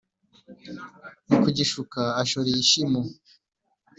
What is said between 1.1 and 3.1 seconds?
mu kugishuka ashoreye ishimo.